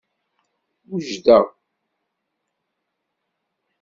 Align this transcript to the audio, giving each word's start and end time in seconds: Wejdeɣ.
Wejdeɣ. 0.89 1.45